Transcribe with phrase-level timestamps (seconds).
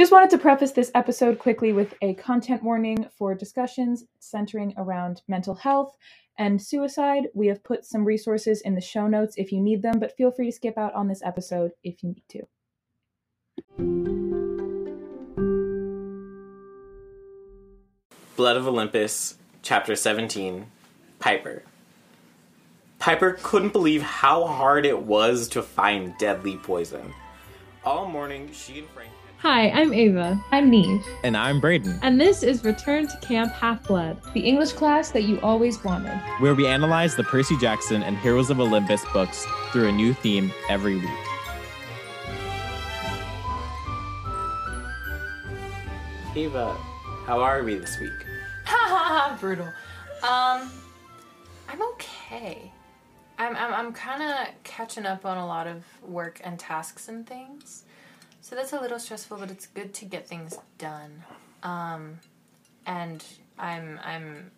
[0.00, 5.20] Just wanted to preface this episode quickly with a content warning for discussions centering around
[5.28, 5.94] mental health
[6.38, 7.24] and suicide.
[7.34, 10.30] We have put some resources in the show notes if you need them, but feel
[10.30, 12.40] free to skip out on this episode if you need to.
[18.36, 20.64] Blood of Olympus, Chapter 17
[21.18, 21.62] Piper.
[22.98, 27.12] Piper couldn't believe how hard it was to find deadly poison.
[27.84, 29.10] All morning, she and Frank.
[29.42, 30.38] Hi, I'm Ava.
[30.52, 31.04] I'm Neve.
[31.24, 34.20] And I'm Braden, And this is Return to Camp Half Blood.
[34.34, 36.18] The English class that you always wanted.
[36.40, 40.52] where we analyze the Percy Jackson and Heroes of Olympus books through a new theme
[40.68, 41.08] every week.
[46.36, 46.74] Ava,
[47.26, 48.12] how are we this week?
[48.66, 49.66] Ha ha ha, brutal.
[50.22, 50.70] Um,
[51.68, 52.70] I'm okay.
[53.38, 57.26] I'm I'm, I'm kind of catching up on a lot of work and tasks and
[57.26, 57.84] things,
[58.40, 59.36] so that's a little stressful.
[59.38, 61.22] But it's good to get things done.
[61.62, 62.18] Um,
[62.86, 63.24] and
[63.58, 64.50] I'm I'm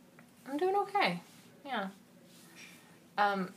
[0.49, 1.21] I'm doing okay.
[1.65, 1.89] Yeah.
[3.19, 3.53] Um,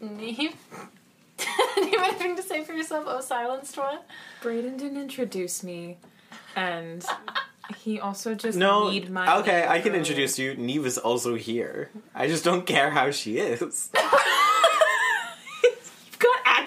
[0.00, 0.54] Neve,
[1.38, 1.44] do
[1.84, 3.04] you have anything to say for yourself?
[3.06, 3.98] Oh, silenced one.
[4.42, 5.98] Brayden didn't introduce me,
[6.56, 7.04] and
[7.78, 10.54] he also just No, need my okay, I can introduce you.
[10.56, 11.90] Neve is also here.
[12.14, 13.90] I just don't care how she is.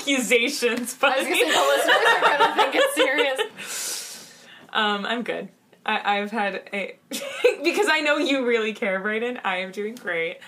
[0.08, 4.48] You've got accusations, but I was gonna say the listeners are gonna think it's serious.
[4.74, 5.50] um, I'm good.
[5.86, 6.96] I, I've had a
[7.64, 9.40] because I know you really care, Brayden.
[9.44, 10.40] I am doing great.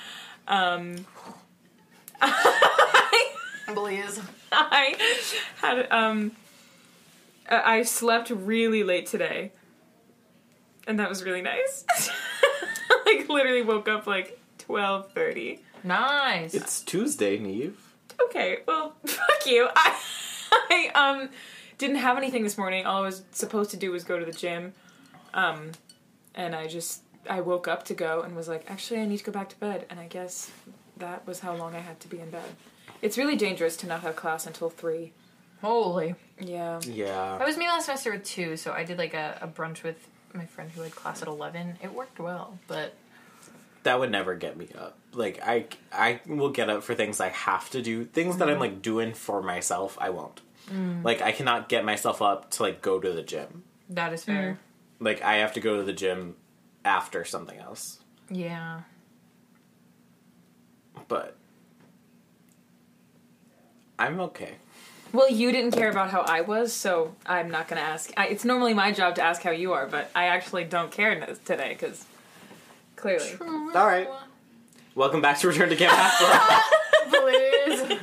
[0.48, 1.06] Um,
[3.68, 4.20] Please.
[4.52, 4.96] I
[5.62, 6.32] had um,
[7.50, 9.52] I I slept really late today,
[10.88, 11.86] and that was really nice.
[13.06, 15.62] like literally woke up like twelve thirty.
[15.84, 16.54] Nice.
[16.54, 17.89] It's Tuesday, Neve.
[18.26, 19.70] Okay, well, fuck you.
[19.76, 20.00] I,
[20.52, 21.30] I um
[21.78, 22.86] didn't have anything this morning.
[22.86, 24.74] All I was supposed to do was go to the gym,
[25.34, 25.72] um,
[26.36, 29.24] and I just I woke up to go and was like, actually, I need to
[29.24, 29.86] go back to bed.
[29.90, 30.52] And I guess
[30.98, 32.50] that was how long I had to be in bed.
[33.02, 35.14] It's really dangerous to not have class until three.
[35.62, 36.16] Holy.
[36.40, 36.80] Yeah.
[36.86, 37.38] Yeah.
[37.38, 40.08] That was me last semester with two, so I did like a, a brunch with
[40.34, 41.80] my friend who had class at 11.
[41.82, 42.94] It worked well, but
[43.84, 44.98] that would never get me up.
[45.14, 48.06] Like I, I will get up for things I have to do.
[48.06, 48.82] Things that I'm like mm.
[48.82, 50.42] doing for myself, I won't.
[50.72, 51.04] Mm.
[51.04, 53.64] Like I cannot get myself up to like go to the gym.
[53.90, 54.60] that is fair.
[55.02, 55.06] Mm.
[55.06, 56.36] Like I have to go to the gym
[56.86, 58.00] after something else.
[58.30, 58.82] Yeah.
[61.08, 61.36] But
[63.98, 64.56] I'm okay.
[65.12, 68.12] Well, you didn't care about how I was, so I'm not gonna ask.
[68.16, 71.16] I, it's normally my job to ask how you are, but I actually don't care
[71.46, 72.06] today because
[73.00, 73.32] clearly.
[73.40, 74.10] All right.
[74.94, 76.70] Welcome back to Return to Camp Half
[77.10, 77.98] Please.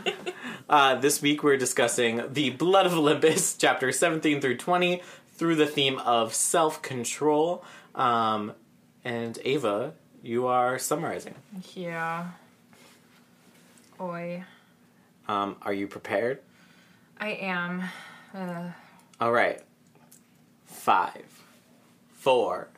[0.69, 5.03] Uh, this week we're discussing the Blood of Olympus, chapter 17 through 20,
[5.35, 7.63] through the theme of self control.
[7.95, 8.53] Um,
[9.05, 9.93] and Ava,
[10.23, 11.35] you are summarizing.
[11.75, 12.29] yeah.
[14.01, 14.45] Oi.
[15.29, 16.41] Um, are you prepared?
[17.21, 17.83] I am.
[18.35, 18.71] Uh,
[19.21, 19.61] All right.
[20.65, 21.43] Five,
[22.13, 22.69] four,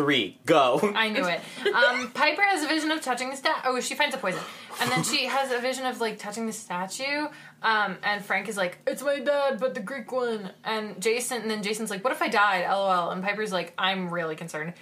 [0.00, 0.80] three, go.
[0.94, 1.40] I knew it.
[1.74, 3.60] Um, Piper has a vision of touching the statue.
[3.64, 4.40] Oh, she finds a poison.
[4.80, 7.28] And then she has a vision of like touching the statue.
[7.62, 11.50] Um, and Frank is like, "It's my dad, but the Greek one." And Jason, and
[11.50, 13.10] then Jason's like, "What if I died?" LOL.
[13.10, 14.72] And Piper's like, "I'm really concerned."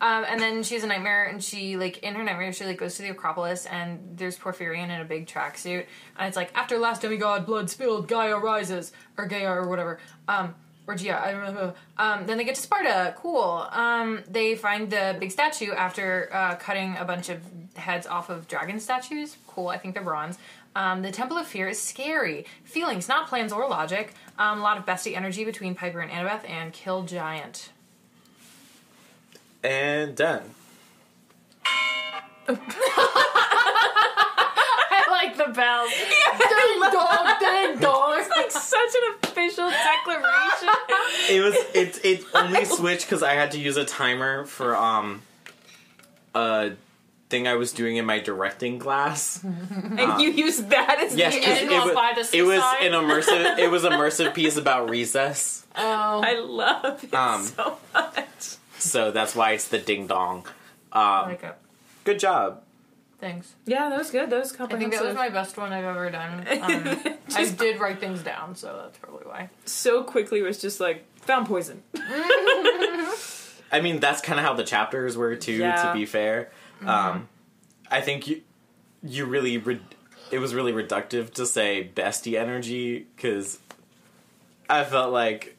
[0.00, 2.78] Um, and then she has a nightmare, and she like in her nightmare she like
[2.78, 5.86] goes to the Acropolis, and there's Porphyrion in a big tracksuit,
[6.16, 9.98] and it's like, "After last demigod blood spilled, Gaia rises," or Gaia or whatever.
[10.28, 10.54] Um,
[10.88, 11.74] or Gia, I don't know.
[11.98, 13.14] Um, then they get to Sparta.
[13.18, 13.68] Cool.
[13.70, 17.40] Um, they find the big statue after uh, cutting a bunch of
[17.76, 19.36] heads off of dragon statues.
[19.46, 19.68] Cool.
[19.68, 20.38] I think they're bronze.
[20.74, 22.46] Um, the Temple of Fear is scary.
[22.64, 24.14] Feelings, not plans or logic.
[24.38, 27.70] Um, a lot of bestie energy between Piper and Annabeth, and kill giant.
[29.62, 30.54] And done.
[32.48, 32.54] I
[35.10, 35.90] like the bells.
[36.38, 38.20] ding dong, ding dong.
[38.20, 40.37] It's like such an official declaration.
[41.28, 45.22] It was it it only switched because I had to use a timer for um
[46.34, 46.72] a
[47.28, 49.42] thing I was doing in my directing class.
[49.44, 52.62] and you use that as Yes, the 'cause didn't it, was, by the it was
[52.80, 55.66] an immersive it was immersive piece about recess.
[55.76, 56.20] Oh.
[56.24, 58.56] I love it Um, so much.
[58.78, 60.46] So that's why it's the ding dong.
[60.92, 61.54] I Um, like it.
[62.04, 62.62] good job.
[63.20, 63.52] Thanks.
[63.66, 64.30] Yeah, that was good.
[64.30, 66.46] That was I think that was my best one I've ever done.
[66.62, 69.50] Um, I did write things down, so that's probably why.
[69.66, 71.82] so quickly was just like found poison.
[73.70, 75.52] I mean, that's kind of how the chapters were too.
[75.52, 75.86] Yeah.
[75.88, 76.50] To be fair,
[76.84, 77.28] um,
[77.90, 78.42] I think you
[79.02, 79.80] you really re-
[80.30, 83.58] it was really reductive to say bestie energy because
[84.68, 85.56] I felt like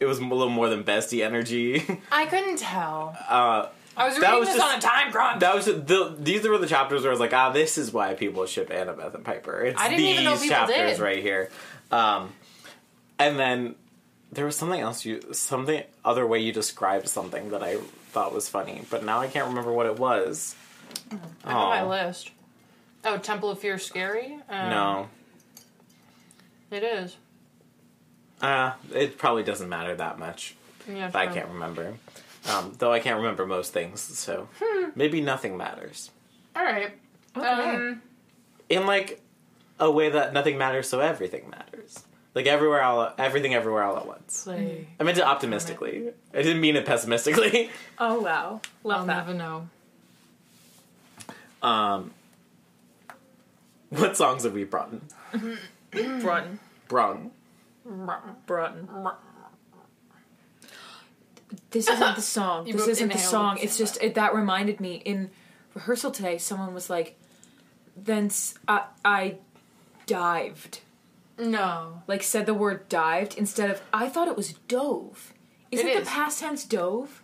[0.00, 2.00] it was a little more than bestie energy.
[2.12, 3.16] I couldn't tell.
[3.28, 5.40] uh, I was reading was this just- on a time crunch.
[5.40, 8.14] that was the these were the chapters where I was like, ah, this is why
[8.14, 9.60] people ship Annabeth and Piper.
[9.66, 11.02] It's I didn't these even know people chapters did.
[11.02, 11.50] right here.
[11.90, 12.32] Um,
[13.18, 13.74] and then
[14.32, 17.76] there was something else you something other way you described something that I
[18.12, 20.54] thought was funny, but now I can't remember what it was.
[21.44, 21.88] I have my Oh.
[21.88, 22.30] list.
[23.04, 24.38] Oh, Temple of Fear scary?
[24.48, 25.08] Um, No.
[26.70, 27.16] It is.
[28.40, 30.54] Uh, it probably doesn't matter that much.
[30.88, 31.94] Yeah, if I can't remember.
[32.48, 34.88] Um, though I can't remember most things, so Hmm.
[34.96, 36.10] maybe nothing matters.
[36.56, 36.92] All right.
[37.36, 38.02] Um,
[38.68, 39.20] In like
[39.78, 42.04] a way that nothing matters, so everything matters.
[42.34, 44.44] Like everywhere, all everything, everywhere, all at once.
[44.44, 44.88] play.
[44.98, 46.10] I meant it optimistically.
[46.32, 47.70] I didn't mean it pessimistically.
[47.98, 49.26] Oh wow, love I'll that.
[49.28, 49.68] never know.
[51.62, 52.12] Um,
[53.90, 54.92] what songs have we brought?
[55.90, 56.58] Broughton,
[56.88, 57.30] Brung.
[58.46, 58.88] Broughton.
[61.70, 62.66] This isn't the song.
[62.66, 63.58] You this isn't the song.
[63.60, 65.30] It's just it, that reminded me in
[65.74, 66.38] rehearsal today.
[66.38, 67.18] Someone was like,
[67.96, 68.30] "Then
[69.04, 69.36] I
[70.06, 70.80] dived."
[71.38, 72.02] No.
[72.06, 73.82] Like said the word dived instead of.
[73.92, 75.32] I thought it was dove.
[75.70, 77.22] Isn't It the past tense dove?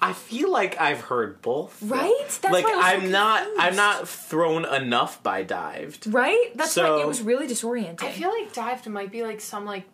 [0.00, 1.82] I feel like I've heard both.
[1.82, 2.26] Right?
[2.28, 3.46] That's like why I was so I'm not.
[3.58, 6.06] I'm not thrown enough by dived.
[6.06, 6.52] Right?
[6.54, 8.02] That's why it was really disorienting.
[8.02, 9.84] I feel like dived might be like some like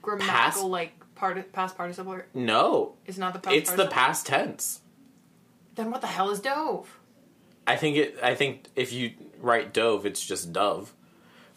[0.00, 2.20] grammatical Past- like part past participle.
[2.34, 4.80] No, It's not the past it's the past tense.
[5.74, 6.98] Then what the hell is dove?
[7.66, 8.18] I think it.
[8.22, 10.92] I think if you write dove, it's just dove.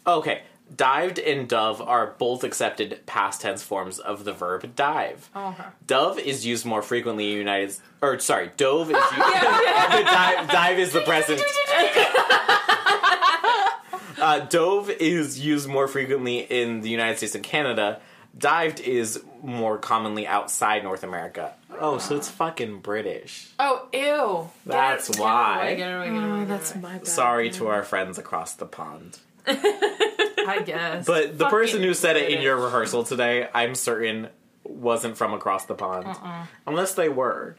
[0.06, 0.42] Okay,
[0.74, 5.28] dived and dove are both accepted past tense forms of the verb dive.
[5.34, 5.64] Okay.
[5.86, 7.76] Dove is used more frequently in the United.
[8.00, 9.10] Or sorry, dove is used.
[9.16, 11.40] dive, dive is the present.
[14.20, 18.00] uh, dove is used more frequently in the United States and Canada.
[18.38, 21.54] Dived is more commonly outside North America.
[21.80, 23.48] Oh, so it's fucking British.
[23.58, 24.50] Oh, ew.
[24.66, 25.74] That's why.
[25.74, 27.06] Get it away, get it away, get it away, Oh, get it that's my bad.
[27.06, 29.18] Sorry to our friends across the pond.
[30.48, 31.06] I guess.
[31.06, 34.28] But the Fucking person who said it in your rehearsal today, I'm certain
[34.64, 36.06] wasn't from across the pond.
[36.06, 36.46] Uh-uh.
[36.66, 37.56] Unless they were.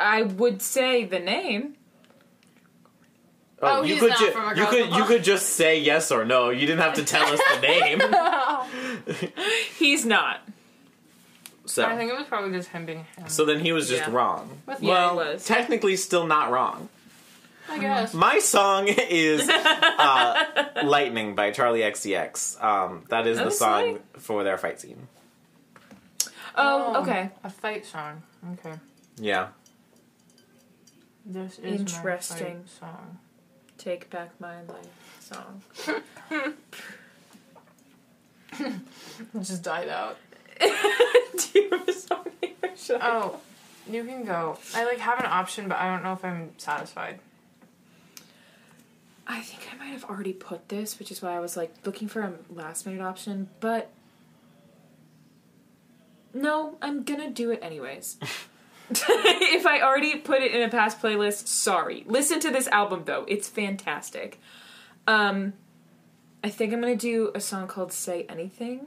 [0.00, 1.74] I would say the name.
[3.60, 5.06] Oh, oh you he's could not ju- from you across could the you pond.
[5.06, 6.50] could just say yes or no.
[6.50, 7.60] You didn't have to tell us the
[9.16, 9.34] name.
[9.78, 10.40] He's not.
[11.66, 13.28] So I think it was probably just him being him.
[13.28, 14.14] so then he was just Yeah.
[14.14, 14.58] wrong.
[14.66, 15.44] With- Yeah, well, he was.
[15.44, 16.88] technically still not wrong.
[17.68, 18.14] I guess.
[18.14, 20.44] My song is uh,
[20.84, 22.62] "Lightning" by Charli XCX.
[22.62, 24.02] Um, that is the song right.
[24.18, 25.08] for their fight scene.
[26.56, 27.30] Oh, okay.
[27.44, 28.22] A fight song.
[28.54, 28.74] Okay.
[29.16, 29.48] Yeah.
[31.24, 32.46] This is Interesting.
[32.46, 33.18] My fight song.
[33.76, 35.62] Take back my life song.
[39.40, 40.16] Just died out.
[40.60, 40.66] Do
[41.54, 42.54] you have a song name?
[42.62, 43.40] or should I- Oh,
[43.88, 44.58] you can go.
[44.74, 47.20] I like have an option, but I don't know if I'm satisfied.
[49.28, 52.08] I think I might have already put this, which is why I was like looking
[52.08, 53.90] for a last minute option, but
[56.32, 58.16] no, I'm gonna do it anyways.
[58.90, 62.04] if I already put it in a past playlist, sorry.
[62.06, 64.40] Listen to this album though; it's fantastic.
[65.06, 65.52] Um,
[66.42, 68.86] I think I'm gonna do a song called "Say Anything"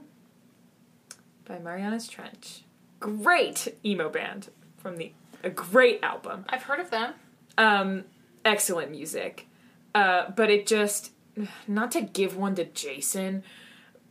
[1.44, 2.64] by Marianas Trench.
[2.98, 5.12] Great emo band from the
[5.44, 7.14] a great album I've heard of them.
[7.58, 8.04] um
[8.44, 9.48] excellent music
[9.94, 11.12] uh but it just
[11.68, 13.42] not to give one to jason.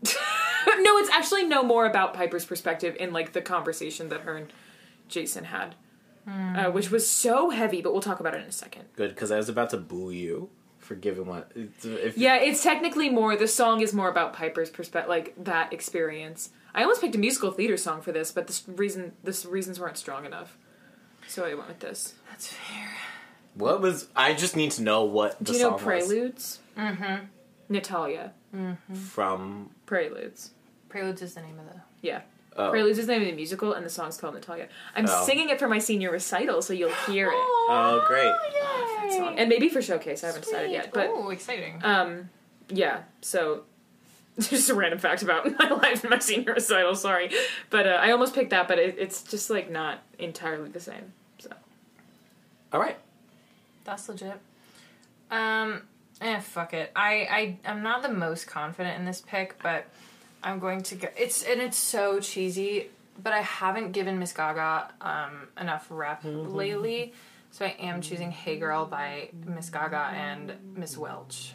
[0.68, 4.54] No it's actually no more about piper's perspective in like the conversation that her and
[5.08, 5.76] jason had.
[6.28, 8.86] Uh, which was so heavy but we'll talk about it in a second.
[8.96, 11.44] Good, because I was about to boo you for giving one.
[11.56, 16.52] If, yeah it's technically more the song is more about piper's perspective like that experience.
[16.76, 19.98] I almost picked a musical theater song for this but the reason the reasons weren't
[19.98, 20.58] strong enough.
[21.28, 22.14] So i went with this.
[22.30, 22.90] That's fair.
[23.56, 24.08] What was?
[24.16, 27.26] I just need to know what the do you know song preludes mm-hmm
[27.70, 28.76] natalia was
[29.10, 29.70] from.
[29.86, 30.52] preludes
[30.90, 31.80] Preludes is the name of the.
[32.02, 32.20] Yeah.
[32.58, 32.70] Oh.
[32.70, 34.68] Preludes is the name of the musical, and the song's called Natalia.
[34.94, 35.26] I'm Oh.
[35.26, 37.34] singing it for my senior recital, so you'll hear it.
[37.34, 38.30] Oh, great!
[39.14, 39.40] Song.
[39.40, 40.92] And maybe for showcase, I haven't decided yet.
[40.94, 41.80] But oh, exciting.
[41.84, 42.30] um,
[42.68, 43.04] yeah.
[43.22, 43.64] So
[44.40, 46.94] just a random fact about my life and my senior recital.
[46.96, 47.32] Sorry,
[47.70, 51.14] but uh, I almost picked that, but it, it's just like not entirely the same.
[51.40, 51.52] So
[52.74, 52.98] All right.
[53.84, 54.40] That's legit.
[55.30, 55.82] Um,
[56.20, 56.92] eh, fuck it.
[56.96, 59.86] I, I, I'm not the most confident in this pick, but
[60.44, 61.08] I'm going to go.
[61.18, 62.88] It's and it's so cheesy,
[63.22, 67.14] but I haven't given Miss Gaga um enough rep lately,
[67.52, 71.54] so I am choosing "Hey Girl" by Miss Gaga and Miss Welch,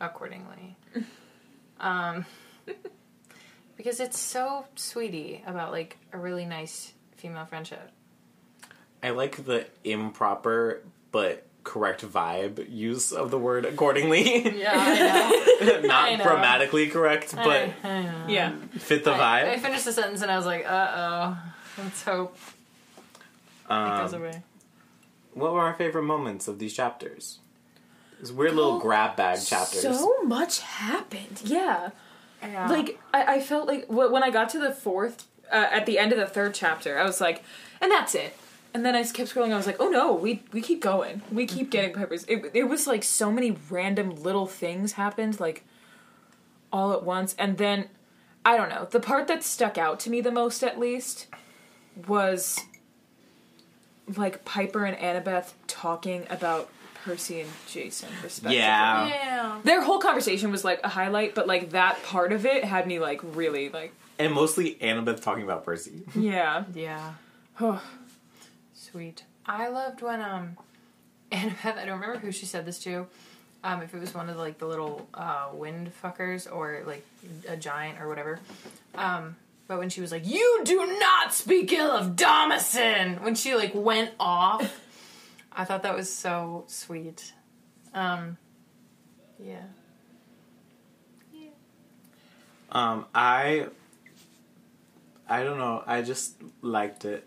[0.00, 0.76] accordingly.
[1.80, 2.24] um,
[3.76, 7.90] because it's so sweetie about like a really nice female friendship.
[9.02, 14.58] I like the improper but correct vibe use of the word accordingly.
[14.60, 15.80] Yeah, I know.
[15.86, 16.24] Not I know.
[16.24, 18.24] grammatically correct, but I, I know.
[18.28, 18.52] Yeah.
[18.78, 19.60] fit the I, I vibe.
[19.60, 21.38] finished the sentence and I was like, uh oh.
[21.78, 22.36] Let's hope
[23.70, 24.42] it goes Um, away.
[25.34, 27.38] what were our favorite moments of these chapters?
[28.18, 29.82] These weird little grab bag chapters.
[29.82, 31.40] So much happened.
[31.44, 31.90] Yeah.
[32.42, 32.68] Yeah.
[32.68, 35.98] Like I, I felt like wh- when I got to the fourth, uh, at the
[35.98, 37.44] end of the third chapter, I was like,
[37.80, 38.36] and that's it.
[38.74, 39.52] And then I kept scrolling.
[39.52, 41.22] I was like, oh no, we we keep going.
[41.32, 41.70] We keep mm-hmm.
[41.70, 42.24] getting Piper's.
[42.24, 45.64] It, it was like so many random little things happened like
[46.72, 47.88] all at once, and then
[48.44, 48.86] I don't know.
[48.90, 51.26] The part that stuck out to me the most, at least,
[52.06, 52.60] was
[54.16, 56.70] like Piper and Annabeth talking about
[57.04, 58.58] Percy and Jason, respectively.
[58.58, 59.08] yeah.
[59.08, 59.60] yeah.
[59.64, 62.98] Their whole conversation was like a highlight, but like that part of it had me
[62.98, 66.02] like really like And mostly Annabeth talking about Percy.
[66.14, 66.64] yeah.
[66.74, 67.14] Yeah.
[67.60, 67.82] Oh.
[68.90, 69.24] Sweet.
[69.46, 70.56] I loved when um
[71.32, 73.06] Annabeth, I don't remember who she said this to.
[73.62, 77.04] Um, if it was one of the, like the little uh, wind fuckers or like
[77.48, 78.38] a giant or whatever.
[78.94, 83.54] Um, but when she was like, "You do not speak ill of Domison," when she
[83.54, 84.80] like went off,
[85.52, 87.34] I thought that was so sweet.
[87.92, 88.38] Um,
[89.38, 89.62] yeah.
[92.70, 93.66] Um, I,
[95.28, 95.82] I don't know.
[95.86, 97.26] I just liked it.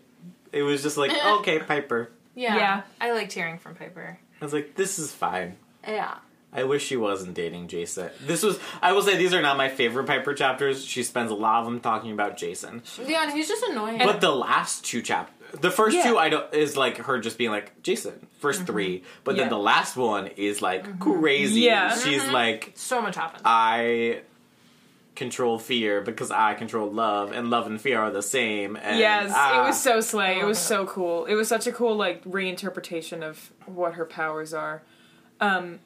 [0.52, 2.10] It was just like, okay, Piper.
[2.34, 2.82] yeah, Yeah.
[3.00, 4.18] I liked hearing from Piper.
[4.40, 5.56] I was like, this is fine.
[5.86, 6.16] Yeah,
[6.52, 8.10] I wish she wasn't dating Jason.
[8.20, 10.84] This was, I will say, these are not my favorite Piper chapters.
[10.84, 12.82] She spends a lot of them talking about Jason.
[13.06, 13.98] yeah, and he's just annoying.
[13.98, 16.04] But the last two chapters, the first Yeah.
[16.04, 18.26] two, I don't is like her just being like Jason.
[18.42, 18.64] 1st mm-hmm.
[18.64, 21.20] three, but then the last one is like mm-hmm.
[21.20, 21.60] crazy.
[21.60, 21.96] Yeah.
[21.96, 22.32] she's mm-hmm.
[22.32, 23.42] like, so much happened.
[23.44, 24.22] I
[25.14, 28.76] control fear because I control love, and love and fear are the same.
[28.76, 30.40] And yes, ah, it was so slay.
[30.40, 31.26] It was so cool.
[31.26, 34.82] It was such a cool like reinterpretation of what her powers are.
[35.40, 35.80] Um,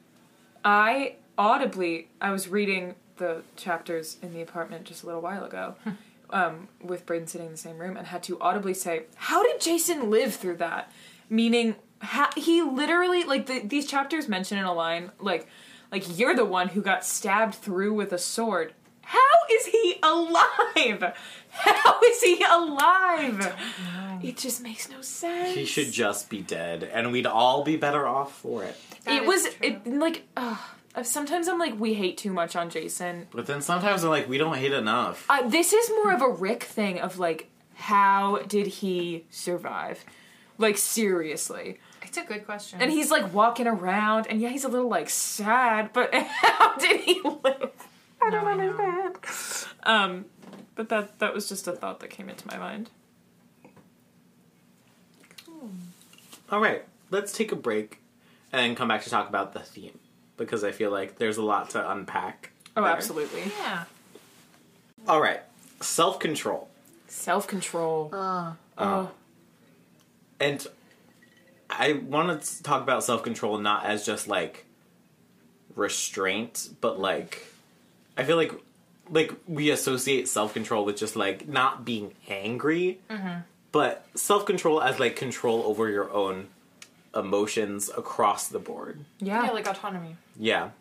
[0.63, 5.75] I audibly I was reading the chapters in the apartment just a little while ago.
[6.29, 9.61] Um, with Braden sitting in the same room, and had to audibly say, "How did
[9.61, 10.91] Jason live through that?"
[11.29, 15.47] Meaning, ha- he literally like the, these chapters mention in a line like,
[15.89, 18.73] "Like you're the one who got stabbed through with a sword."
[19.47, 21.13] How is he alive?
[21.49, 23.55] How is he alive?
[24.21, 25.55] It just makes no sense.
[25.55, 28.75] He should just be dead, and we'd all be better off for it.
[29.05, 30.57] That it is was it like uh,
[31.03, 33.27] sometimes I'm like we hate too much on Jason.
[33.31, 35.25] But then sometimes I'm like, we don't hate enough.
[35.29, 40.03] Uh, this is more of a Rick thing of like how did he survive?
[40.57, 41.79] Like seriously.
[42.01, 42.81] it's a good question.
[42.81, 47.01] And he's like walking around and yeah, he's a little like sad, but how did
[47.01, 47.71] he live?
[48.27, 48.69] I don't No, I know.
[48.71, 49.67] understand.
[49.83, 50.25] Um
[50.75, 52.89] but that that was just a thought that came into my mind.
[56.49, 57.99] All right, let's take a break
[58.51, 59.99] and then come back to talk about the theme
[60.37, 62.51] because I feel like there's a lot to unpack.
[62.75, 62.91] Oh, there.
[62.91, 63.43] absolutely.
[63.59, 63.83] yeah.
[65.07, 65.41] All right,
[65.81, 66.69] self control.
[67.07, 68.09] Self-control.
[68.13, 69.11] Uh, oh.
[70.39, 70.65] And
[71.69, 74.65] I want to talk about self control not as just like
[75.75, 77.45] restraint, but like
[78.17, 78.51] I feel like
[79.09, 82.99] like we associate self control with just like not being angry,
[83.71, 86.47] but self control as like control over your own
[87.15, 89.05] emotions across the board.
[89.19, 89.45] Yeah.
[89.45, 90.17] yeah, like autonomy.
[90.37, 90.71] Yeah.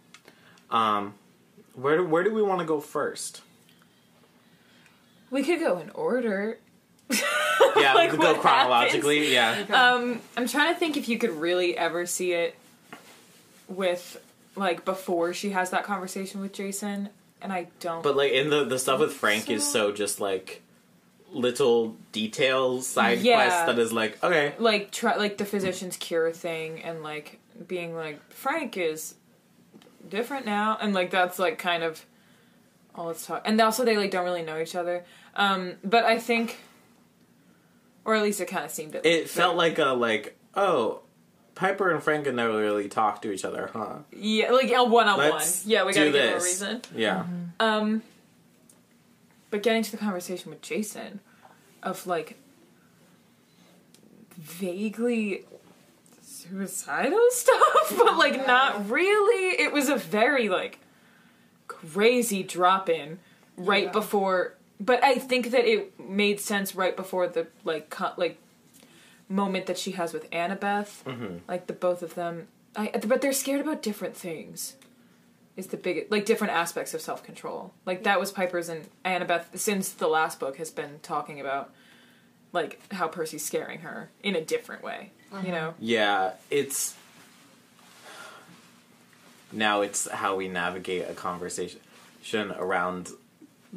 [0.71, 1.15] Um,
[1.75, 3.43] where where do we want to go first?
[5.31, 6.59] we could go in order.
[7.77, 9.33] Yeah, Like we could go what chronologically.
[9.33, 9.65] Yeah.
[9.71, 12.57] Um, I'm trying to think if you could really ever see it
[13.69, 14.23] with
[14.57, 17.11] like before she has that conversation with Jason,
[17.47, 18.03] and I don't.
[18.03, 20.63] But like in the the stuff with Frank is so just like
[21.31, 23.37] little detail side Yeah.
[23.37, 27.39] quest that is like okay like try like the physician's cure thing, and like
[27.69, 29.15] being like Frank is
[30.09, 32.05] different now, and like that's like kind of
[32.97, 33.43] all it's talk.
[33.45, 35.05] And also they like don't really know each other.
[35.37, 36.59] Um, but I think,
[38.05, 39.07] or at least it kind of seemed it.
[39.07, 41.03] it felt like a like oh
[41.57, 45.09] Piper and Frank can never really talk to each other huh yeah, like a one
[45.09, 45.31] on one.
[45.33, 46.45] Let's Yeah, we gotta give him a this.
[46.45, 46.83] reason.
[46.95, 47.25] yeah
[47.59, 48.03] Um,
[49.51, 51.21] but getting to the conversation with Jason
[51.83, 52.37] of like
[54.39, 55.45] vaguely
[56.23, 59.61] suicidal stuff, but like not really.
[59.61, 60.79] It was a very like
[61.69, 63.19] crazy drop in
[63.57, 63.93] right Yeah.
[63.93, 64.55] before.
[64.79, 68.39] But I think that it made sense right before the like co- like
[69.29, 71.39] moment that she has with Annabeth, Mm-hmm.
[71.49, 72.49] like the both of them.
[72.77, 74.77] I but they're scared about different things.
[75.57, 77.73] is the biggest like different aspects of self control.
[77.87, 81.73] Like that was Piper's and Annabeth since the last book has been talking about
[82.53, 85.13] like how Percy's scaring her in a different way.
[85.45, 85.75] You know?
[85.81, 86.95] Yeah, it's
[89.53, 91.81] now it's how we navigate a conversation
[92.57, 93.11] around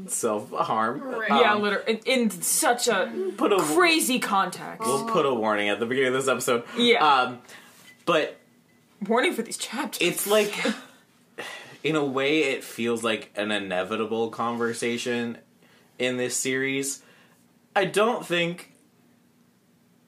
[0.07, 1.01] self harm.
[1.29, 4.87] yeah, literally in, in such a put a crazy context.
[4.87, 6.63] we'll put a warning at the beginning of this episode.
[6.77, 7.05] Yeah.
[7.05, 7.39] Um,
[8.05, 8.37] but
[9.07, 10.01] Warning for these chapters.
[10.07, 10.53] it's like
[11.83, 15.37] in a way it feels like an inevitable conversation
[15.97, 17.01] in this series
[17.75, 18.73] i don't think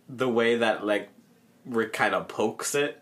[0.10, 1.08] the way that like
[1.66, 3.02] rick kind of pokes it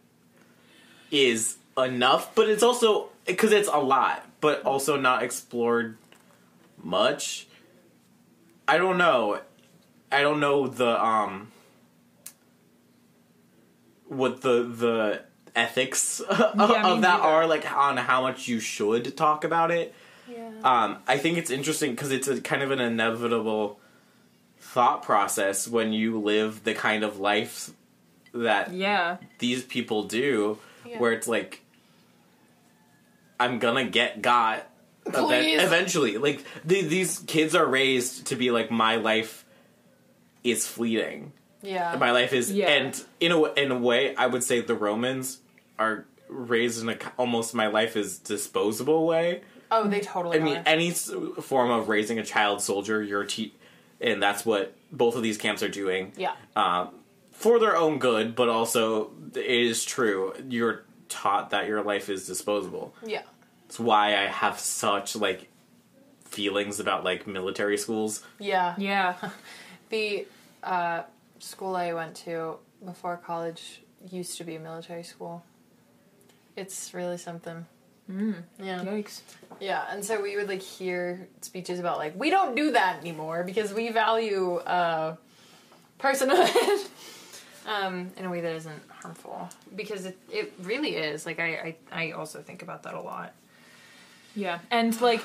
[1.12, 5.98] is enough but it's also because it's a lot but also not explored
[6.84, 7.48] much
[8.68, 9.40] i don't know
[10.12, 11.52] i don't know the um
[14.08, 15.22] what the the
[15.56, 19.94] ethics of, me of that are like on how much you should talk about it
[20.28, 20.50] Yeah.
[20.64, 23.80] um, I think it's interesting because it's a kind of an inevitable
[24.60, 27.72] thought process when you live the kind of life
[28.34, 29.18] that yeah.
[29.40, 31.00] these people do, Yeah.
[31.00, 31.62] where it's like,
[33.40, 34.70] I'm gonna get got
[35.14, 35.62] Please.
[35.62, 36.18] eventually.
[36.18, 39.46] Like the, these kids are raised to be like, my life
[40.44, 41.34] is fleeting.
[41.62, 41.96] yeah.
[42.00, 42.68] My life is, Yeah.
[42.70, 45.40] and in a in a way, I would say the Romans
[45.78, 49.42] are raised in a almost my life is disposable way.
[49.72, 50.40] oh, they totally.
[50.40, 50.64] I mean, are.
[50.66, 51.12] any s-
[51.42, 53.54] form of raising a child soldier, you're te-
[54.02, 56.14] and that's what both of these camps are doing.
[56.18, 56.34] yeah.
[56.56, 56.90] Um,
[57.32, 60.34] for their own good, but also it is true.
[60.50, 62.94] You're taught that your life is disposable.
[63.06, 63.22] Yeah.
[63.70, 65.48] It's why I have such like
[66.26, 68.24] feelings about like military schools.
[68.40, 68.74] Yeah.
[68.78, 69.16] Yeah.
[69.90, 70.28] The
[70.62, 71.02] uh,
[71.40, 75.44] school I went to before college used to be a military school.
[76.56, 77.66] It's really something.
[78.08, 78.44] Mm.
[78.60, 78.84] Yeah.
[78.84, 79.22] Yikes.
[79.60, 83.44] Yeah, and so we would like hear speeches about like we don't do that anymore
[83.44, 85.16] because we value uh,
[86.00, 86.88] personhood
[87.68, 92.10] um, in a way that isn't harmful because it it really is like I I,
[92.10, 93.34] I also think about that a lot.
[94.36, 94.60] Yeah.
[94.72, 95.22] And like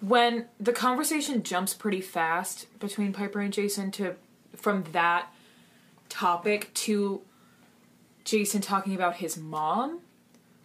[0.00, 4.14] when the conversation jumps pretty fast between Piper and Jason to
[4.54, 5.32] from that
[6.08, 7.22] topic to
[8.24, 10.00] Jason talking about his mom,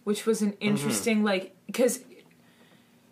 [0.04, 2.00] which was an interesting like cuz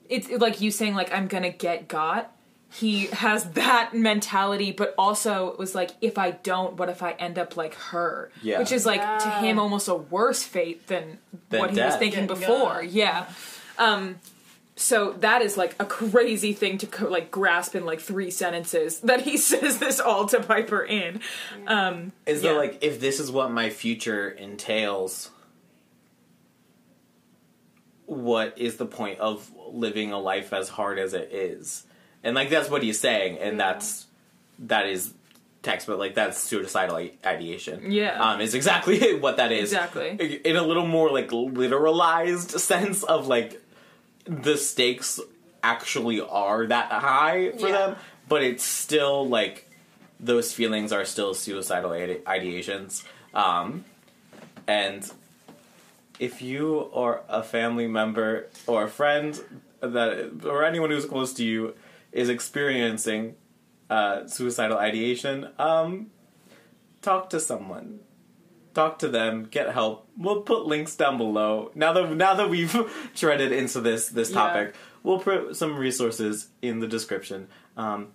[0.09, 2.33] it's like you saying like I'm going to get got.
[2.73, 7.13] He has that mentality but also it was like if I don't what if I
[7.13, 8.31] end up like her?
[8.43, 8.59] Yeah.
[8.59, 12.27] Which is like to him almost a worse fate than, Than what he was thinking
[12.27, 12.75] Getting before.
[12.83, 12.85] got.
[12.85, 13.27] Yeah.
[13.79, 14.17] Um
[14.81, 19.01] so that is like a crazy thing to co- like grasp in like three sentences
[19.11, 21.21] that he says this all to Piper in.
[21.67, 22.53] Um Is Yeah.
[22.53, 25.31] though like if this is what my future entails,
[28.07, 31.87] what is the point of living a life as hard as it is?
[32.25, 34.07] And like that's what he's saying, and that's
[34.61, 35.15] that is
[35.63, 37.91] text, but like that's suicidal ideation.
[37.93, 38.19] Yeah.
[38.21, 39.73] um, is exactly what that is.
[39.73, 40.41] Exactly.
[40.45, 43.61] in a little more like literalized sense of like
[44.31, 45.19] the stakes
[45.63, 47.73] actually are that high for Yeah.
[47.89, 47.97] them,
[48.29, 49.69] but it's still like
[50.21, 53.03] those feelings are still suicidal ide- ideations.
[53.35, 53.85] Um,
[54.67, 55.11] and
[56.19, 59.43] if you or a family member or a friend
[59.81, 61.75] that or anyone who's close to you
[62.13, 63.35] is experiencing
[63.89, 66.11] uh, suicidal ideation, um,
[67.03, 68.01] talk to someone.
[68.73, 70.09] Talk to them, get help.
[70.17, 71.73] We'll put links down below.
[71.75, 72.73] Now that now that we've
[73.17, 74.35] treaded into this this Yeah.
[74.37, 77.49] topic, we'll put some resources in the description.
[77.77, 78.09] Um,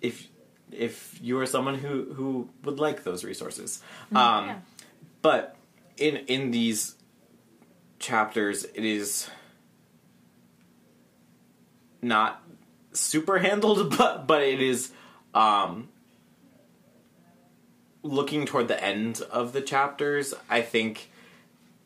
[0.00, 0.26] if
[0.72, 3.80] if you are someone who who would like those resources,
[4.12, 4.58] um, Yeah.
[5.22, 5.56] but
[5.96, 6.96] in in these
[8.00, 9.30] chapters, it is
[12.02, 12.42] not
[12.92, 14.90] super handled, but but it is
[15.32, 15.89] um,
[18.02, 20.34] looking toward the end of the chapters.
[20.48, 21.10] I think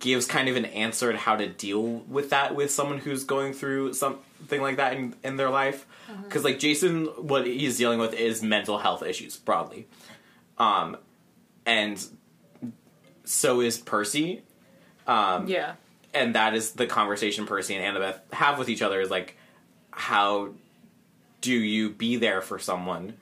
[0.05, 3.55] gives kind of an answer to how to deal with that with someone who's going
[3.55, 5.87] through something like that in, in their life
[6.24, 9.87] because like jason what he's dealing with is mental health issues broadly
[10.59, 10.94] um
[11.64, 12.07] and
[13.24, 14.42] so is percy
[15.07, 15.72] um yeah.
[16.12, 19.38] and that is the conversation Percy and Annabeth have with each other is like
[19.90, 20.50] how
[21.40, 23.14] do you be there for someone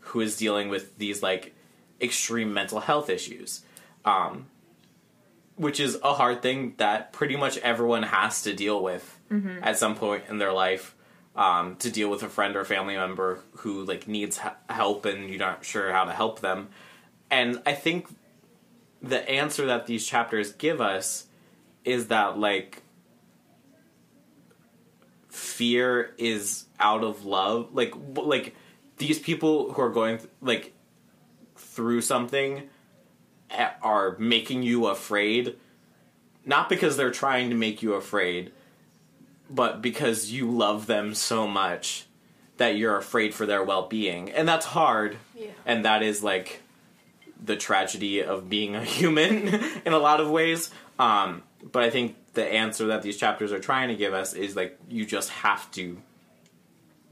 [0.00, 1.55] who is dealing with these like
[2.00, 3.62] extreme mental health issues
[4.04, 4.46] um
[5.56, 9.18] which is a hard thing that pretty much everyone has to deal with
[9.62, 10.94] at some point in their life
[11.34, 15.28] um, to deal with a friend or family member who like needs h- help and
[15.30, 16.68] you're not sure how to help them
[17.30, 18.06] and i think
[19.02, 21.26] the answer that these chapters give us
[21.84, 22.82] is that like
[25.28, 27.68] fear is out of love.
[27.74, 28.54] Like like
[28.96, 30.72] these people who are going th- like
[31.76, 32.68] through something
[33.80, 35.56] are making you afraid.
[36.44, 38.52] Not because they're trying to make you afraid
[39.48, 42.06] but because you love them so much
[42.56, 44.30] that you're afraid for their well-being.
[44.30, 45.18] And that's hard.
[45.36, 45.50] Yeah.
[45.66, 46.62] and that is like
[47.42, 49.48] the tragedy of being a human
[49.84, 50.70] in a lot of ways.
[50.98, 54.56] Um, but i think the answer that these chapters are trying to give us is
[54.56, 56.00] like you just have to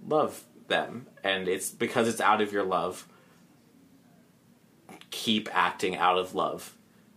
[0.07, 1.07] love them.
[1.23, 3.07] And it's because it's out of your love
[5.15, 6.75] keep acting out of love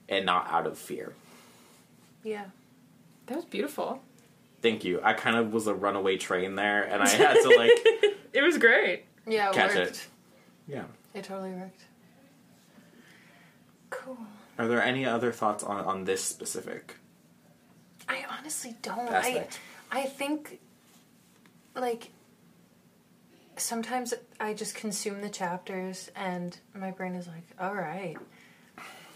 [0.07, 1.13] and not out of fear
[2.23, 2.45] Yeah.
[3.25, 4.01] That was beautiful.
[4.62, 7.71] thank you i kind of was a runaway train there and i had to like
[8.33, 9.05] It was great.
[9.25, 9.89] Yeah, it catch worked.
[9.91, 10.07] it
[10.67, 10.83] yeah
[11.15, 11.81] It totally worked.
[13.89, 14.17] Cool.
[14.60, 16.95] are there any other thoughts on, on this specific
[18.10, 19.10] I honestly don't.
[19.10, 19.60] Aspect.
[19.91, 20.60] I I think
[21.75, 22.10] like
[23.60, 28.17] sometimes I just consume the chapters and my brain is like, all right,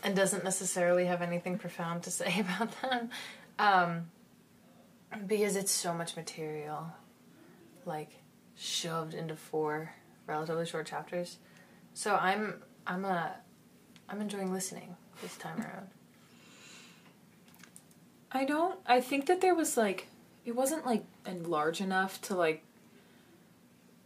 [0.04, 3.10] and doesn't necessarily have anything profound to say about them,
[3.60, 4.12] um,
[5.28, 6.88] because it's so much material,
[7.86, 8.10] like
[8.56, 9.94] shoved into four
[10.28, 11.38] relatively short chapters.
[11.94, 13.36] So I'm I'm a
[14.08, 15.88] I'm enjoying listening this time around.
[18.32, 18.80] I don't.
[18.86, 20.08] I think that there was like,
[20.46, 22.64] it wasn't like and large enough to like.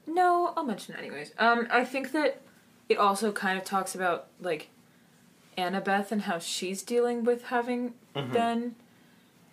[0.08, 1.32] No, I'll mention it anyways.
[1.38, 2.42] Um, I think that
[2.90, 4.70] it also kind of talks about like
[5.58, 7.94] Annabeth and how she's dealing with having
[8.32, 8.76] been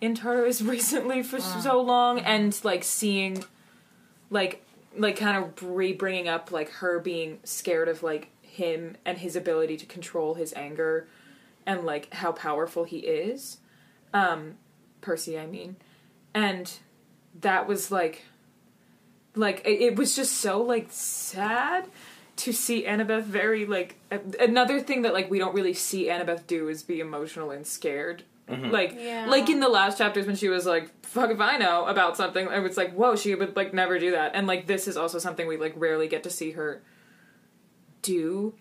[0.01, 3.43] in Tartarus recently for so long, and like seeing,
[4.29, 4.63] like,
[4.97, 9.35] like kind of re bringing up like her being scared of like him and his
[9.35, 11.07] ability to control his anger,
[11.65, 13.57] and like how powerful he is.
[14.13, 14.55] Um,
[15.01, 15.77] Percy, I mean,
[16.33, 16.71] and
[17.41, 18.23] that was like,
[19.35, 21.85] like it, it was just so like sad
[22.35, 26.47] to see Annabeth very like a- another thing that like we don't really see Annabeth
[26.47, 28.23] do is be emotional and scared.
[28.49, 28.71] Mm-hmm.
[28.71, 29.25] Like Yeah.
[29.29, 32.47] like in the last chapters when she was like, "Fuck if I know about something,"
[32.49, 35.17] I was like, "Whoa!" She would like never do that, and like this is also
[35.19, 36.81] something we like rarely get to see her
[38.01, 38.53] do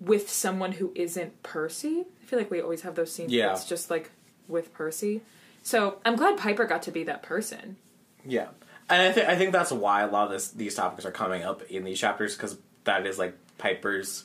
[0.00, 2.06] with someone who isn't Percy.
[2.22, 3.30] I feel like we always have those scenes.
[3.30, 3.52] where Yeah.
[3.52, 4.10] it's just like
[4.48, 5.20] with Percy.
[5.62, 7.76] So I'm glad Piper got to be that person.
[8.24, 8.48] Yeah,
[8.90, 11.42] and I think I think that's why a lot of this, these topics are coming
[11.42, 14.24] up in these chapters because that is like Piper's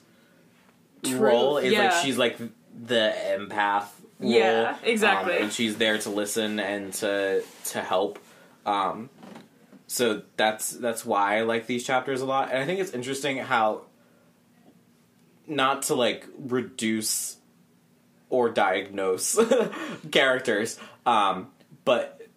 [1.04, 1.90] True, role is yeah.
[1.90, 3.88] like she's like the empath.
[4.20, 5.38] Role, Yeah, exactly.
[5.38, 8.20] um, and she's there to listen and to to help.
[8.66, 9.10] Um,
[9.88, 13.38] so that's that's why I like these chapters a lot, and I think it's interesting
[13.38, 13.84] how
[15.48, 17.38] not to like reduce
[18.30, 19.40] or diagnose
[20.12, 21.50] characters, um,
[21.84, 22.28] but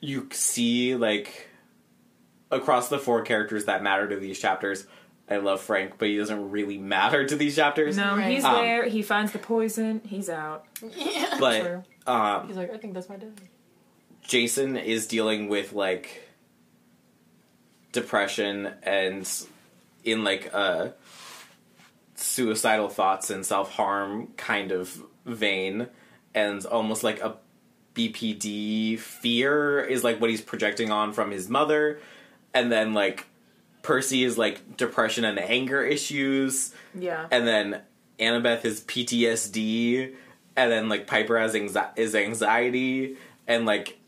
[0.00, 1.48] you see like
[2.50, 4.86] across the four characters that matter to these chapters.
[5.28, 7.96] I love Frank, but he doesn't really matter to these chapters.
[7.96, 8.32] No, Right.
[8.34, 8.84] he's Um, there.
[8.88, 10.00] He finds the poison.
[10.04, 10.64] He's out.
[10.96, 11.36] Yeah.
[11.38, 11.84] but True.
[12.12, 13.40] um, He's like, I think that's my dad.
[14.22, 16.28] Jason is dealing with like
[17.92, 19.28] depression and
[20.04, 20.94] in like a
[22.14, 25.86] suicidal thoughts and self harm kind of vein,
[26.34, 27.36] and almost like a
[27.94, 32.00] BPD fear is like what he's projecting on from his mother,
[32.54, 33.26] and then like
[33.82, 37.26] Percy is like depression and anger issues, Yeah.
[37.30, 37.80] and then
[38.18, 40.14] Annabeth is PTSD,
[40.56, 43.98] and then like Piper has anxi- is anxiety, and like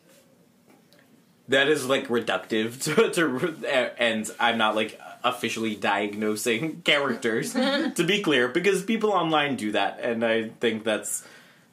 [1.49, 8.23] that is like reductive to, to and I'm not like officially diagnosing characters to be
[8.23, 11.27] clear because people online do that, and I think that's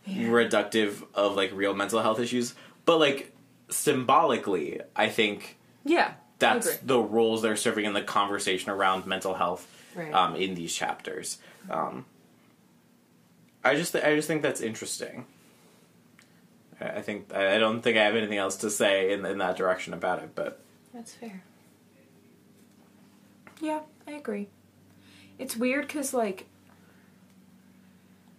[0.08, 2.53] reductive of like real mental health issues.
[2.86, 3.34] But like
[3.69, 6.13] symbolically, I think yeah.
[6.39, 10.13] That's the roles they're serving in the conversation around mental health Right.
[10.13, 11.39] um, in these chapters.
[11.69, 12.06] Um,
[13.63, 15.25] I just I just think that's interesting.
[16.80, 19.93] I think I don't think I have anything else to say in in that direction
[19.93, 20.62] about it, but
[20.93, 21.43] That's fair.
[23.62, 24.47] Yeah, I agree.
[25.38, 26.45] It's weird because like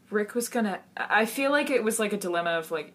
[0.08, 0.80] Rick was gonna.
[0.96, 2.92] I feel like it was like a dilemma of like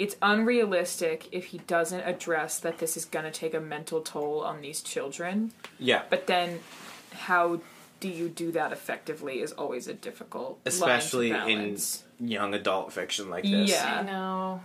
[0.00, 4.60] it's unrealistic if he doesn't address that this is gonna take a mental toll on
[4.62, 5.52] these children.
[5.78, 6.60] yeah, But then,
[7.12, 7.60] how
[8.00, 11.76] do you do that effectively is always a difficult, line to especially in
[12.18, 13.70] young adult fiction like this.
[13.70, 14.00] Yeah.
[14.00, 14.60] I know.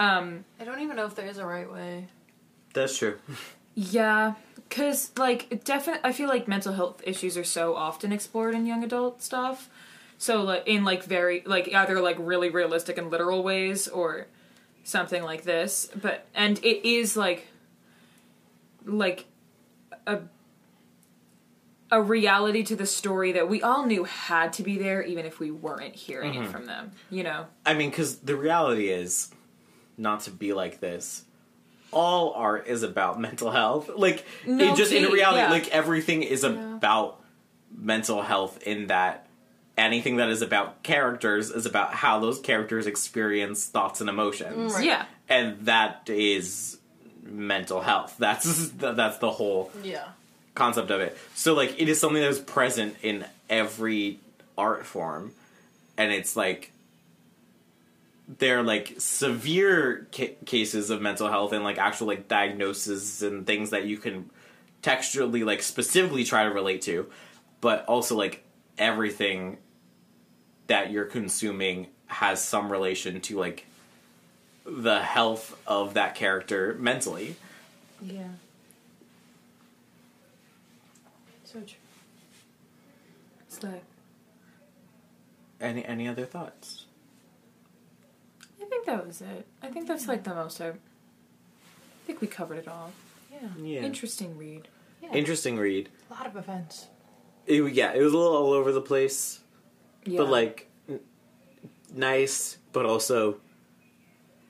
[0.00, 2.08] Um, I don't even know if there is a right way.
[2.74, 3.18] that's true.
[3.74, 4.34] Yeah,
[4.68, 8.82] because like definitely, I feel like mental health issues are so often explored in young
[8.82, 9.70] adult stuff.
[10.22, 14.28] So like in like very like either like really realistic and literal ways or
[14.84, 15.90] something like this.
[16.00, 17.48] But and it is like
[18.84, 19.24] like
[20.06, 20.20] a
[21.90, 25.40] a reality to the story that we all knew had to be there, even if
[25.40, 26.52] we weren't hearing it mm-hmm.
[26.52, 26.92] from them.
[27.10, 29.34] You know, I mean, because the reality is,
[29.98, 31.24] not to be like this.
[31.90, 33.90] All art is about mental health.
[33.96, 35.50] Like, No it just in reality, yeah.
[35.50, 37.20] like everything is about
[37.76, 38.62] mental health.
[38.62, 39.26] In that,
[39.78, 45.06] anything that is about characters is about how those characters experience thoughts and emotions, yeah,
[45.28, 46.78] and that is
[47.22, 48.14] mental health.
[48.18, 50.08] That's that's the whole Yeah.
[50.54, 51.16] concept of it.
[51.34, 54.18] So like it is something that is present in every
[54.58, 55.32] art form,
[55.96, 56.70] and it's like
[58.38, 63.70] they're like severe ca- cases of mental health and like actual like diagnoses and things
[63.70, 64.30] that you can
[64.80, 67.06] textually like specifically try to relate to,
[67.60, 68.42] but also like
[68.78, 69.58] everything
[70.66, 73.66] that you're consuming has some relation to like
[74.64, 77.36] the health of that character mentally.
[78.00, 78.28] yeah.
[81.44, 81.76] So true.
[83.46, 83.82] It's like
[85.60, 86.86] Any any other thoughts?
[88.60, 89.46] I think that was it.
[89.62, 90.68] I think that's like the most I.
[90.68, 90.72] I
[92.06, 92.92] think we covered it all.
[93.30, 93.48] Yeah.
[93.62, 93.80] Yeah.
[93.82, 94.68] Interesting read.
[95.12, 95.88] Interesting read.
[96.10, 96.86] A lot of events.
[97.46, 99.40] It, yeah, it was a little all over the place,
[100.04, 100.18] Yeah.
[100.18, 101.00] but like n-
[101.94, 103.38] nice, but also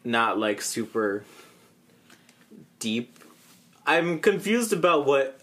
[0.04, 1.24] not like super
[2.78, 3.18] deep.
[3.86, 5.38] I'm confused about what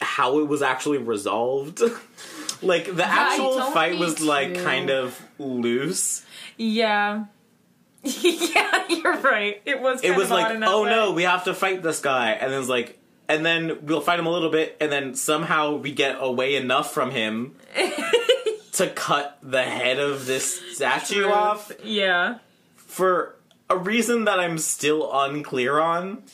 [0.00, 1.82] how it was actually resolved.
[2.62, 6.24] like the actual fight was like kind of loose.
[6.56, 7.24] Yeah.
[8.02, 9.60] yeah, you're right.
[9.66, 10.02] It was.
[10.02, 10.90] It was like, oh way.
[10.90, 12.98] no, we have to fight this guy, and then it's like,
[13.30, 16.92] and then we'll fight him a little bit, and then somehow we get away enough
[16.92, 17.54] from him
[18.72, 21.32] to cut the head of this statue True.
[21.32, 22.38] off Yeah.
[22.74, 23.36] for
[23.68, 26.24] a reason that I'm still unclear on.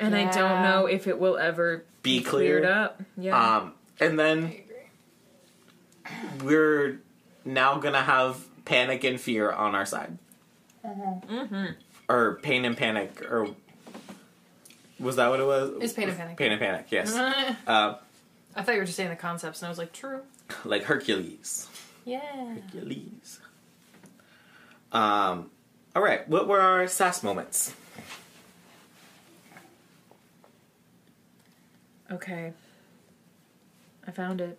[0.00, 2.72] And I don't know if it will ever Be cleared clear.
[2.74, 3.00] up.
[3.16, 3.56] Yeah.
[3.58, 4.52] Um, and then
[6.42, 7.00] we're
[7.44, 10.18] now gonna have panic and fear on our side,
[10.84, 11.66] mm-hmm.
[12.08, 13.54] or pain and panic, or
[15.02, 15.72] was that what it was?
[15.80, 16.36] It's pain and panic.
[16.36, 16.86] Pain and panic.
[16.90, 17.14] Yes.
[17.16, 17.94] I uh,
[18.62, 20.22] thought you were just saying the concepts, and I was like, true.
[20.64, 21.68] like Hercules.
[22.04, 22.20] Yeah.
[22.54, 23.40] Hercules.
[24.92, 25.50] Um.
[25.94, 26.26] All right.
[26.28, 27.74] What were our sass moments?
[32.10, 32.52] okay.
[34.06, 34.58] I found it.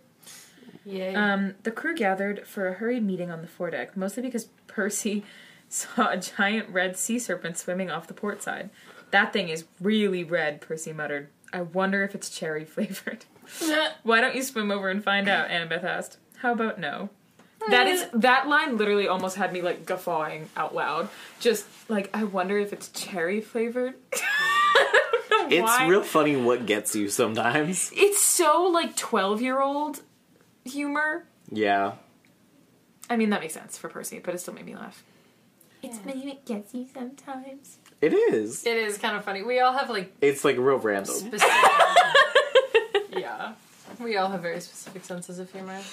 [0.86, 1.16] Yay.
[1.16, 5.24] Um, the crew gathered for a hurried meeting on the foredeck, mostly because Percy
[5.70, 8.70] saw a giant red sea serpent swimming off the port side.
[9.14, 11.30] That thing is really red, Percy muttered.
[11.54, 13.26] I wonder if it's cherry flavored.
[14.02, 15.50] Why don't you swim over and find out?
[15.50, 16.18] Annabeth asked.
[16.38, 17.10] How about no?
[17.62, 17.72] Hmm.
[17.72, 21.10] That is that line literally almost had me like guffawing out loud.
[21.40, 23.94] Just like I wonder if it's cherry flavored.
[24.14, 25.00] I
[25.30, 25.88] don't know It's why.
[25.88, 27.92] real funny what gets you sometimes.
[27.96, 30.02] It's so like twelve year old
[30.66, 31.26] humor.
[31.52, 31.94] Yeah.
[33.10, 35.04] I mean that makes sense for Percy, but it still made me laugh.
[35.84, 37.78] It's maybe it gets you sometimes.
[38.02, 38.66] It is.
[38.66, 39.44] it is kind of funny.
[39.44, 41.14] We all have like It's like real random.
[41.14, 41.42] specific.
[43.12, 43.54] yeah.
[44.00, 45.80] We all have very specific senses of humor.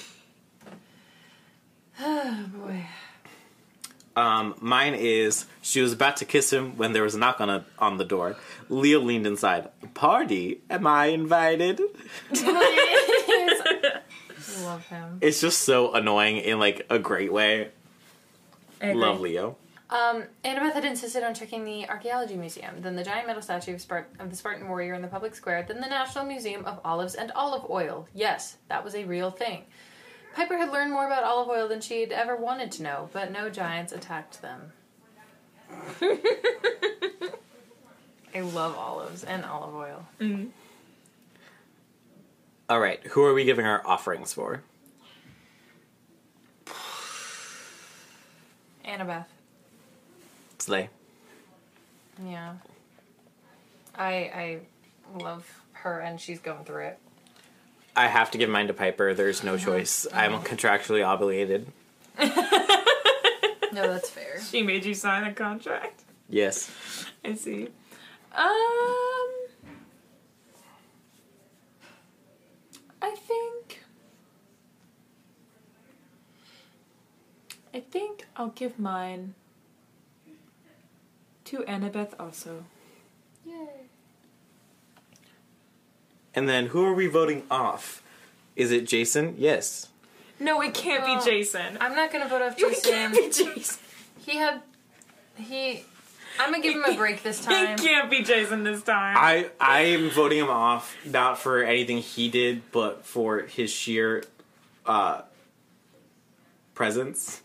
[2.02, 2.86] Oh boy.
[4.16, 7.50] Um, mine is she was about to kiss him when there was a knock on
[7.50, 8.36] a, on the door.
[8.70, 9.68] Leo leaned inside.
[9.94, 10.62] Party?
[10.70, 11.80] Am I invited?
[14.62, 15.18] Love him.
[15.20, 17.68] It's just so annoying in like a great way.
[18.82, 18.92] I.
[18.94, 19.56] Love Leo.
[19.90, 23.80] Um, Annabeth had insisted on checking the archaeology museum, then the giant metal statue of,
[23.80, 27.16] Spart- of the Spartan warrior in the public square, then the National Museum of Olives
[27.16, 28.06] and Olive Oil.
[28.14, 29.64] Yes, that was a real thing.
[30.34, 33.50] Piper had learned more about olive oil than she'd ever wanted to know, but no
[33.50, 34.72] giants attacked them.
[38.32, 40.06] I love olives and olive oil.
[42.68, 44.62] All right, who are we giving our offerings for?
[48.84, 49.26] Annabeth.
[50.60, 50.88] Slay.
[52.24, 52.54] Yeah.
[53.96, 54.58] I I
[55.18, 56.98] love her and she's going through it.
[57.96, 59.14] I have to give mine to Piper.
[59.14, 60.06] There's no choice.
[60.12, 61.66] I'm contractually obligated.
[63.72, 64.40] No, that's fair.
[64.40, 66.02] She made you sign a contract.
[66.28, 66.70] Yes.
[67.24, 67.68] I see.
[68.32, 69.28] Um,
[73.00, 73.84] I think.
[77.72, 79.34] I think I'll give mine
[81.50, 82.64] to Annabeth also.
[83.46, 83.54] Yay.
[86.34, 88.02] And then who are we voting off?
[88.56, 89.34] Is it Jason?
[89.38, 89.88] Yes.
[90.38, 91.76] No, it can't Well, be Jason.
[91.80, 92.92] I'm not gonna vote off Jason.
[92.92, 93.46] It can't Jason.
[93.48, 93.78] be Jason.
[94.26, 94.62] He had
[95.36, 95.84] he
[96.38, 97.76] I'm gonna give him a break this He time.
[97.78, 99.16] can't be Jason this time.
[99.18, 104.24] I I am voting him off not for anything he did, but for his sheer
[104.86, 105.22] uh
[106.74, 107.42] presence.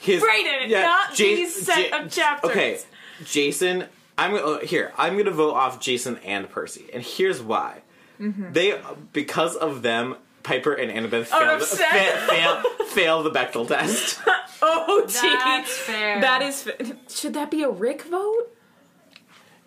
[0.00, 2.50] His Brayden, not Ja- these set Ja- of chapters.
[2.50, 2.78] Okay,
[3.24, 3.86] Jason.
[4.18, 4.92] I'm gonna uh, here.
[4.98, 7.82] I'm gonna vote off Jason and Percy, and here's why.
[8.20, 8.52] Mm-hmm.
[8.52, 8.78] They
[9.12, 12.18] because of them, Piper and Annabeth Oh, failed, upset.
[12.18, 14.20] fa- fail, fail the Bechdel test.
[14.62, 16.20] oh, That's fair.
[16.20, 16.62] That is.
[16.62, 18.54] fa- Should that be a Rick vote?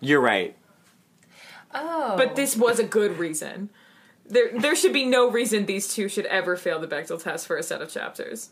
[0.00, 0.56] You're right.
[1.74, 3.70] Oh, But this was a good reason.
[4.28, 7.56] There, there should be no reason these two should ever fail the Bechdel test for
[7.56, 8.50] a set of chapters.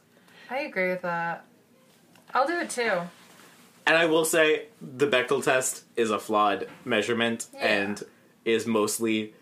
[0.50, 1.44] I agree with that.
[2.34, 3.00] I'll do it too.
[3.86, 7.60] And I will say the Bechdel test is a flawed measurement Yeah.
[7.66, 8.02] and
[8.44, 9.34] is mostly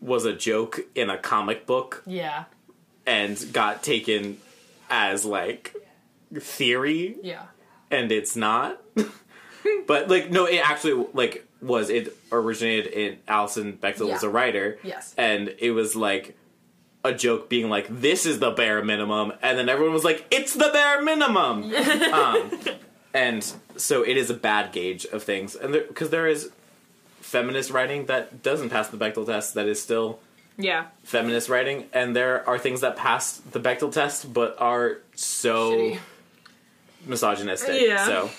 [0.00, 2.44] was a joke in a comic book Yeah.
[3.06, 4.38] and got taken
[4.90, 5.74] as like
[6.34, 7.44] theory Yeah.
[7.90, 8.80] and it's not.
[9.86, 14.78] but like no, it actually like was it originated in Alison Bechdel was a writer.
[14.82, 15.14] Yes.
[15.16, 16.36] And it was like
[17.04, 20.54] a joke being like this is the bare minimum and then everyone was like it's
[20.54, 21.64] the bare minimum.
[22.12, 22.50] um,
[23.14, 26.50] and so it is a bad gauge of things and because there is
[27.20, 30.18] feminist writing that doesn't pass the Bechdel test that is still
[30.58, 30.86] Yeah.
[31.04, 35.98] feminist writing, and there are things that pass the Bechdel test but are so Shitty.
[37.06, 37.80] misogynistic.
[37.80, 38.04] Yeah.
[38.04, 38.30] So,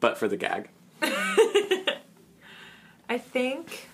[0.00, 0.68] but for the gag,
[3.08, 3.88] I think.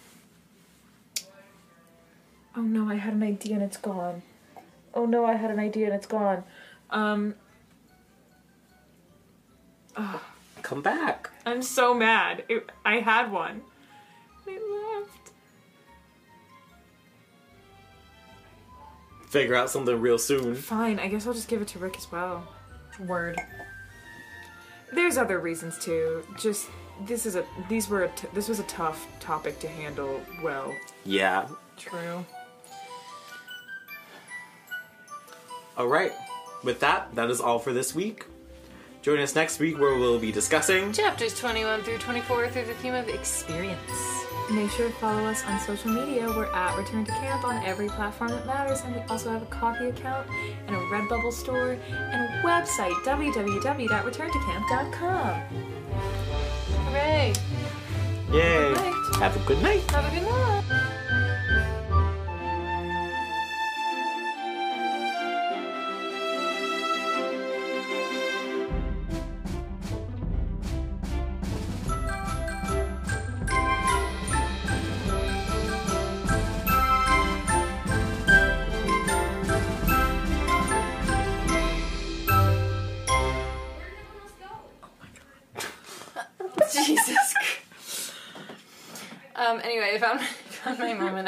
[2.56, 4.22] Oh no, I had an idea and it's gone.
[4.92, 6.42] Oh no, I had an idea and it's gone.
[6.90, 7.34] Um,
[10.62, 11.30] come back.
[11.46, 12.44] I'm so mad.
[12.48, 13.62] It, I had one.
[14.46, 15.30] It left.
[19.28, 20.54] Figure out something real soon.
[20.56, 22.46] Fine, I guess I'll just give it to Rick as well.
[23.06, 23.40] Word.
[24.92, 26.24] There's other reasons too.
[26.36, 26.68] Just
[27.06, 30.74] this is a these were a t- this was a tough topic to handle well.
[31.04, 31.46] Yeah.
[31.76, 32.24] True.
[35.76, 36.12] All right.
[36.62, 38.26] With that, that is all for this week.
[39.02, 40.92] Join us next week where we'll be discussing.
[40.92, 43.78] Chapters 21 through 24 through the theme of experience.
[44.50, 46.26] Make sure to follow us on social media.
[46.26, 49.46] We're at Return to Camp on every platform that matters, and we also have a
[49.46, 50.28] Ko-fi account
[50.66, 55.40] and a Redbubble store and a website www.returntocamp.com.
[56.90, 57.32] Hooray!
[58.32, 58.74] Yay!
[59.18, 59.88] Have a good night.
[59.92, 60.59] Have a good night.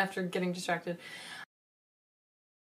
[0.02, 0.98] After getting distracted.